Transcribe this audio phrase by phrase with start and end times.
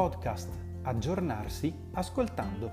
[0.00, 0.48] podcast
[0.84, 2.72] Aggiornarsi ascoltando.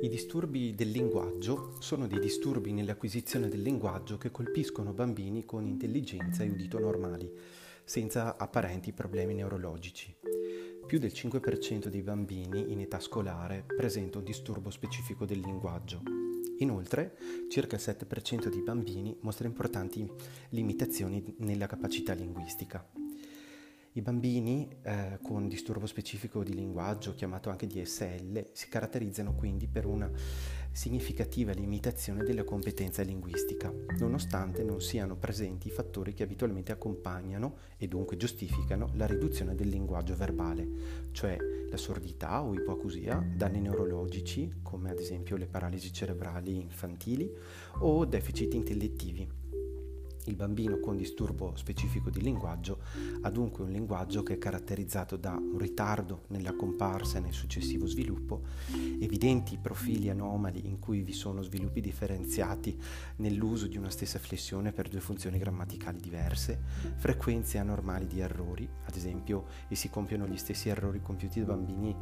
[0.00, 6.42] I disturbi del linguaggio sono dei disturbi nell'acquisizione del linguaggio che colpiscono bambini con intelligenza
[6.42, 7.30] e udito normali,
[7.84, 10.35] senza apparenti problemi neurologici.
[10.86, 16.00] Più del 5% dei bambini in età scolare presenta un disturbo specifico del linguaggio.
[16.58, 17.16] Inoltre,
[17.48, 20.08] circa il 7% dei bambini mostra importanti
[20.50, 22.88] limitazioni nella capacità linguistica.
[23.96, 29.86] I bambini eh, con disturbo specifico di linguaggio, chiamato anche DSL, si caratterizzano quindi per
[29.86, 30.10] una
[30.70, 37.88] significativa limitazione della competenza linguistica, nonostante non siano presenti i fattori che abitualmente accompagnano e
[37.88, 40.68] dunque giustificano la riduzione del linguaggio verbale,
[41.12, 41.38] cioè
[41.70, 47.34] la sordità o ipoacusia, danni neurologici come ad esempio le paralisi cerebrali infantili
[47.78, 49.26] o deficit intellettivi.
[50.26, 52.80] Il bambino con disturbo specifico di linguaggio
[53.20, 57.86] ha dunque un linguaggio che è caratterizzato da un ritardo nella comparsa e nel successivo
[57.86, 58.42] sviluppo,
[58.98, 62.76] evidenti profili anomali in cui vi sono sviluppi differenziati
[63.16, 66.60] nell'uso di una stessa flessione per due funzioni grammaticali diverse,
[66.96, 71.94] frequenze anormali di errori, ad esempio e si compiono gli stessi errori compiuti da bambini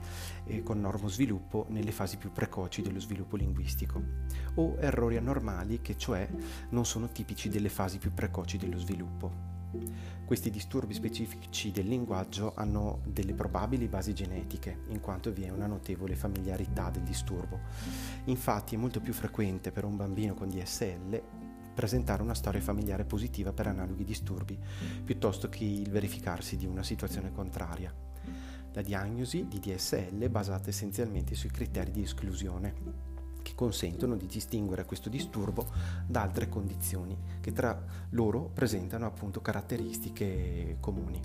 [0.47, 4.03] eh, con normosviluppo nelle fasi più precoci dello sviluppo linguistico,
[4.55, 6.27] o errori anormali che cioè
[6.71, 9.53] non sono tipici delle fasi più precoci dello sviluppo.
[10.25, 15.67] Questi disturbi specifici del linguaggio hanno delle probabili basi genetiche, in quanto vi è una
[15.67, 17.61] notevole familiarità del disturbo.
[18.27, 21.23] Infatti è molto più frequente per un bambino con DSL
[21.75, 24.57] presentare una storia familiare positiva per analoghi disturbi,
[25.05, 27.93] piuttosto che il verificarsi di una situazione contraria.
[28.73, 33.14] La diagnosi di DSL è basata essenzialmente sui criteri di esclusione
[33.45, 35.67] che consentono di distinguere questo disturbo
[36.07, 41.21] da altre condizioni che tra loro presentano appunto caratteristiche comuni.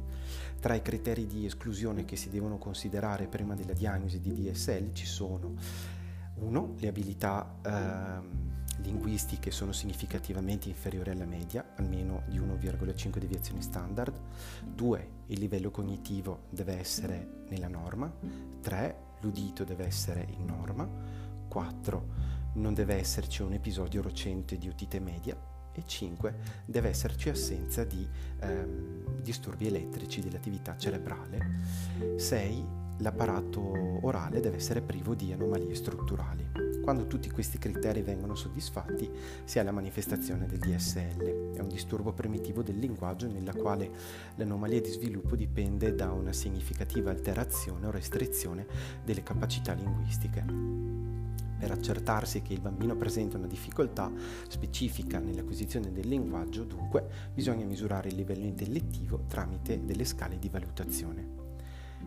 [0.60, 5.06] Tra i criteri di esclusione che si devono considerare prima della diagnosi di DSL ci
[5.06, 5.54] sono
[6.36, 6.76] 1.
[6.78, 8.48] Le abilità eh,
[8.82, 14.14] linguistiche sono significativamente inferiori alla media, almeno di 1,5 deviazioni standard.
[14.66, 15.10] 2.
[15.28, 18.12] Il livello cognitivo deve essere nella norma.
[18.62, 19.08] 3.
[19.22, 20.88] L'udito deve essere in norma.
[21.50, 22.08] 4.
[22.54, 25.36] Non deve esserci un episodio recente di otite media.
[25.74, 26.36] E 5.
[26.66, 28.08] Deve esserci assenza di
[28.40, 32.18] ehm, disturbi elettrici dell'attività cerebrale.
[32.18, 32.66] 6.
[33.00, 36.69] L'apparato orale deve essere privo di anomalie strutturali.
[36.90, 39.08] Quando tutti questi criteri vengono soddisfatti
[39.44, 41.54] si ha la manifestazione del DSL.
[41.54, 43.92] È un disturbo primitivo del linguaggio nella quale
[44.38, 48.66] l'anomalia di sviluppo dipende da una significativa alterazione o restrizione
[49.06, 50.44] delle capacità linguistiche.
[51.60, 54.12] Per accertarsi che il bambino presenta una difficoltà
[54.48, 61.49] specifica nell'acquisizione del linguaggio, dunque, bisogna misurare il livello intellettivo tramite delle scale di valutazione.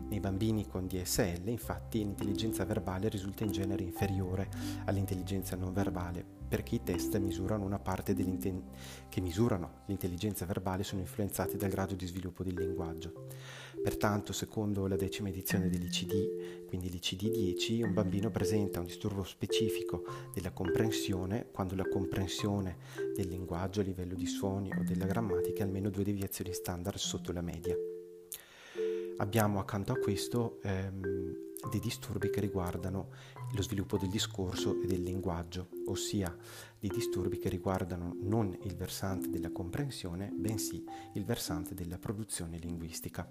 [0.09, 4.49] Nei bambini con DSL, infatti, l'intelligenza verbale risulta in genere inferiore
[4.85, 11.57] all'intelligenza non verbale, perché i test misurano una parte che misurano l'intelligenza verbale sono influenzati
[11.57, 13.25] dal grado di sviluppo del linguaggio.
[13.81, 20.03] Pertanto, secondo la decima edizione dell'ICD, quindi l'ICD 10, un bambino presenta un disturbo specifico
[20.33, 22.77] della comprensione quando la comprensione
[23.15, 27.31] del linguaggio a livello di suoni o della grammatica è almeno due deviazioni standard sotto
[27.31, 27.75] la media.
[29.17, 31.01] Abbiamo accanto a questo ehm,
[31.69, 33.09] dei disturbi che riguardano
[33.53, 36.35] lo sviluppo del discorso e del linguaggio, ossia
[36.79, 43.29] dei disturbi che riguardano non il versante della comprensione, bensì il versante della produzione linguistica.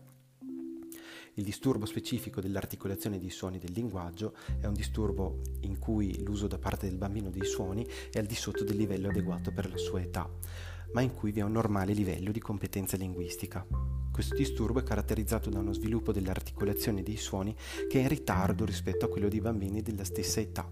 [1.35, 6.59] Il disturbo specifico dell'articolazione dei suoni del linguaggio è un disturbo in cui l'uso da
[6.59, 10.01] parte del bambino dei suoni è al di sotto del livello adeguato per la sua
[10.01, 10.31] età,
[10.93, 13.67] ma in cui vi è un normale livello di competenza linguistica.
[14.13, 17.57] Questo disturbo è caratterizzato da uno sviluppo dell'articolazione dei suoni
[17.89, 20.71] che è in ritardo rispetto a quello dei bambini della stessa età.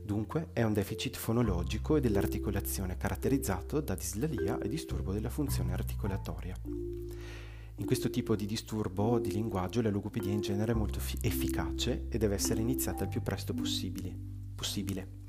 [0.00, 6.56] Dunque è un deficit fonologico e dell'articolazione caratterizzato da dislalia e disturbo della funzione articolatoria.
[7.76, 12.06] In questo tipo di disturbo di linguaggio la logopedia in genere è molto fi- efficace
[12.08, 14.14] e deve essere iniziata il più presto possibile.
[14.54, 15.20] possibile.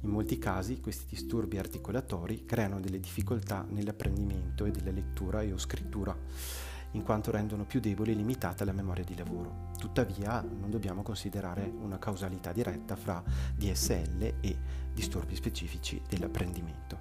[0.00, 5.58] In molti casi questi disturbi articolatori creano delle difficoltà nell'apprendimento e della lettura e o
[5.58, 6.16] scrittura
[6.92, 9.70] in quanto rendono più debole e limitata la memoria di lavoro.
[9.78, 13.22] Tuttavia non dobbiamo considerare una causalità diretta fra
[13.54, 14.56] DSL e
[14.92, 16.95] disturbi specifici dell'apprendimento.